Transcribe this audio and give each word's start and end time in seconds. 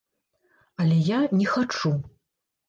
Але 0.83 0.97
я 1.09 1.19
не 1.43 1.47
хачу! 1.53 1.93